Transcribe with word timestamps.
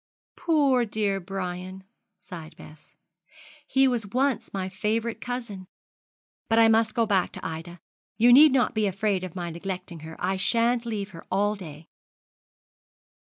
'Poor 0.35 0.83
dear 0.83 1.19
Brian!' 1.19 1.83
sighed 2.17 2.55
Bess. 2.57 2.95
'He 3.67 3.87
was 3.87 4.07
once 4.07 4.51
my 4.51 4.67
favourite 4.67 5.21
cousin. 5.21 5.67
But 6.49 6.57
I 6.57 6.67
must 6.69 6.95
go 6.95 7.05
back 7.05 7.31
to 7.33 7.45
Ida. 7.45 7.79
You 8.17 8.33
need 8.33 8.51
not 8.51 8.73
be 8.73 8.87
afraid 8.87 9.23
of 9.23 9.35
my 9.35 9.51
neglecting 9.51 9.99
her. 9.99 10.15
I 10.19 10.37
shan't 10.37 10.87
leave 10.87 11.11
her 11.11 11.23
all 11.29 11.53
day.' 11.53 11.87